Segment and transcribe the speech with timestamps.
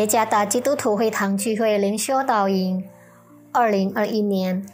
[0.00, 2.82] 耶加达基督徒会堂聚会灵修导引，
[3.52, 4.66] 二零二一年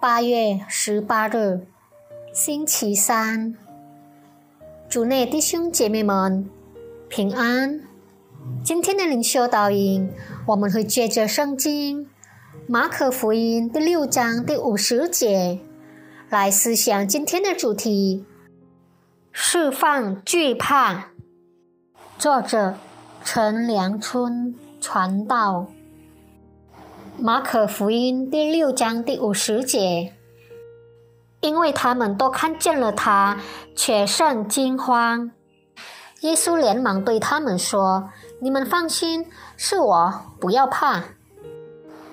[0.00, 1.64] 八月十八日，
[2.32, 3.56] 星期三。
[4.88, 6.50] 主内弟兄姐妹们
[7.08, 7.80] 平安。
[8.64, 10.10] 今天的灵修导引，
[10.48, 12.10] 我们会借着圣经
[12.66, 15.60] 马可福音第六章第五十节
[16.28, 18.24] 来思想今天的主题：
[19.30, 21.10] 释放惧怕。
[22.18, 22.74] 作者。
[23.24, 25.66] 陈良春传道，
[27.16, 30.12] 马可福音第六章第五十节，
[31.40, 33.38] 因为他们都看见了他，
[33.76, 35.30] 却甚惊慌。
[36.22, 38.10] 耶稣连忙对他们说
[38.42, 41.04] ：“你们放心，是我，不要怕。”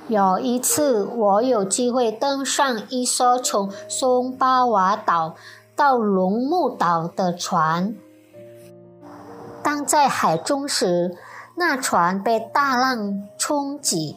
[0.08, 5.36] 有一次，我有机会登上一艘从松巴瓦岛
[5.76, 7.96] 到龙目岛的船。
[9.64, 11.18] 当在海中时，
[11.60, 14.16] 那船被大浪冲击，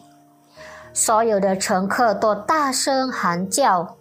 [0.93, 3.97] 所有的乘客都大声喊叫，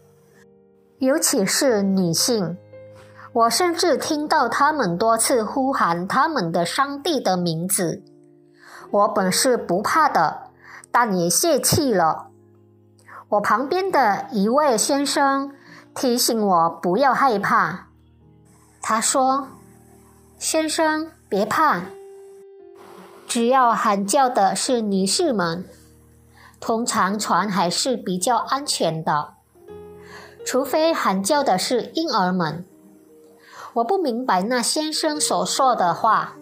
[0.99, 2.57] 尤其是女性。
[3.33, 8.05] 我甚至听到他们多次呼喊他们的上帝的名字。
[8.93, 10.43] 我本是不怕的，
[10.93, 12.29] 但也泄气了。
[13.31, 15.53] 我旁边的一位先生
[15.97, 17.89] 提醒我不要害怕。
[18.81, 19.49] 他说
[20.39, 21.81] ：“先生。”别怕，
[23.33, 25.65] 只要喊叫的是女士们，
[26.61, 29.33] 通常船还是比较安全的。
[30.45, 32.67] 除非喊叫的是婴儿们。
[33.73, 36.35] 我不明白那先生所说的话。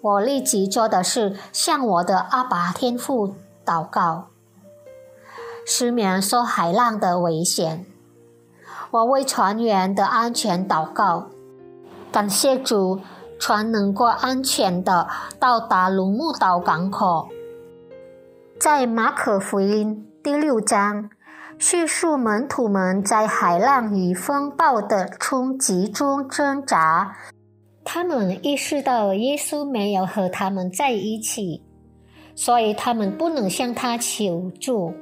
[0.00, 4.26] 我立即做的是向我的阿爸天父祷告，
[5.64, 7.86] 失眠受海浪的危险。
[8.90, 11.28] 我为船员的安全祷告，
[12.10, 12.98] 感谢主。
[13.42, 15.08] 船能够安全的
[15.40, 17.28] 到达龙目岛港口。
[18.60, 21.10] 在马可福音第六章，
[21.58, 27.16] 叙述门徒们在海浪与风暴的冲击中挣扎。
[27.82, 31.64] 他们意识到耶稣没有和他们在一起，
[32.36, 34.94] 所以他们不能向他求助。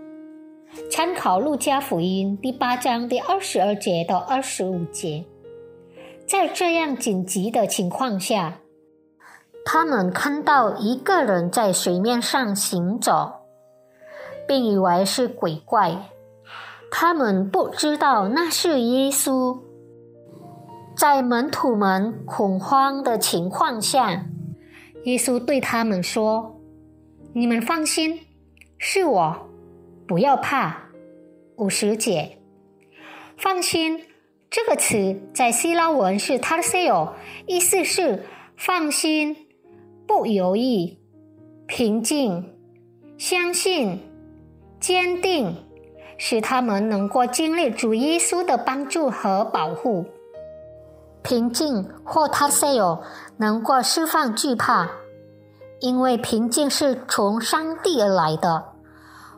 [0.90, 5.26] 参考路加福音第八章第二十二节到二十五节。
[6.30, 8.58] 在这样紧急的情况下，
[9.64, 13.32] 他们看到一个人在水面上行走，
[14.46, 16.08] 并以为是鬼怪。
[16.88, 19.58] 他们不知道那是耶稣。
[20.96, 24.24] 在门徒们恐慌的情况下，
[25.02, 26.60] 耶稣对他们说
[27.34, 28.20] ：“你们放心，
[28.78, 29.36] 是我，
[30.06, 30.90] 不要怕。”
[31.58, 32.38] 五十节，
[33.36, 34.04] 放心。
[34.50, 37.10] 这个词在希腊文是 “tarseo”，
[37.46, 39.46] 意思是放心、
[40.08, 40.98] 不犹豫、
[41.68, 42.52] 平静、
[43.16, 44.00] 相信、
[44.80, 45.54] 坚定，
[46.18, 50.04] 使他们能够经历主耶稣的帮助和保护。
[51.22, 53.02] 平静或 “tarseo”
[53.36, 54.90] 能够释放惧怕，
[55.78, 58.69] 因为平静是从上帝而来的。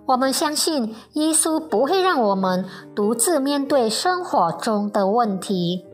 [0.06, 2.64] 我们相信耶稣不会让我们
[2.94, 5.86] 独自面对生活中的问题。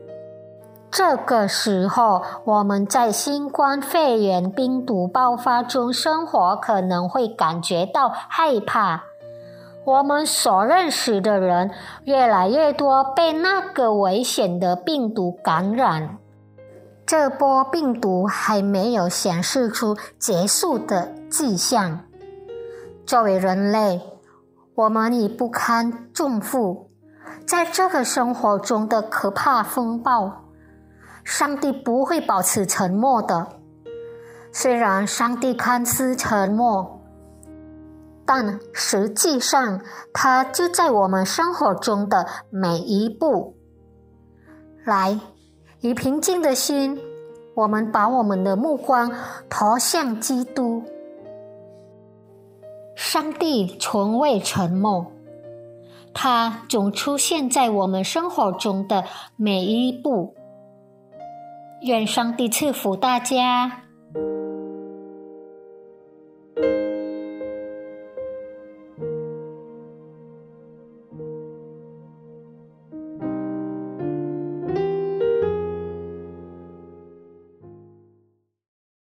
[0.91, 9.03] 这个时候，我们在新冠肺炎病毒爆发中生活，可能会感觉到害怕。
[9.85, 11.71] 我们所认识的人
[12.05, 16.17] 越来越多被那个危险的病毒感染。
[17.05, 22.01] 这波病毒还没有显示出结束的迹象。
[23.09, 23.99] 作为人类，
[24.75, 26.91] 我们已不堪重负。
[27.43, 30.43] 在这个生活中的可怕风暴，
[31.23, 33.47] 上帝不会保持沉默的。
[34.51, 37.01] 虽然上帝看似沉默，
[38.27, 39.81] 但实际上
[40.13, 43.57] 他就在我们生活中的每一步。
[44.85, 45.19] 来，
[45.79, 47.01] 以平静的心，
[47.55, 49.11] 我们把我们的目光
[49.49, 50.83] 投向基督。
[53.11, 55.11] 上帝从未沉默，
[56.13, 59.03] 他总出现在我们生活中的
[59.35, 60.35] 每一步。
[61.81, 63.85] 愿上帝赐福大家。